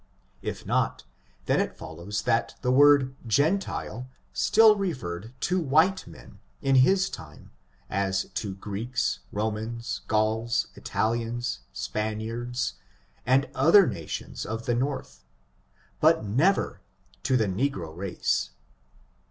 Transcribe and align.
If 0.41 0.65
not, 0.65 1.03
then 1.45 1.59
it 1.59 1.77
follows 1.77 2.23
that 2.23 2.55
the 2.63 2.71
word 2.71 3.13
gentile, 3.27 4.09
still 4.33 4.75
refer 4.75 5.19
red 5.19 5.33
to 5.41 5.59
white 5.61 6.07
men, 6.07 6.39
in 6.59 6.77
his 6.77 7.07
time, 7.07 7.51
as 7.87 8.25
to 8.33 8.55
Greeks, 8.55 9.19
Romans, 9.31 10.01
Gauls, 10.07 10.69
Italians, 10.73 11.59
Spaniards, 11.71 12.77
and 13.27 13.47
other 13.53 13.85
nations 13.85 14.43
of 14.43 14.65
the 14.65 14.73
north, 14.73 15.23
but 15.99 16.25
never 16.25 16.81
to 17.21 17.37
the 17.37 17.45
negro 17.45 17.95
race. 17.95 18.49